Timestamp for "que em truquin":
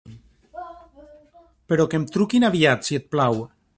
1.91-2.49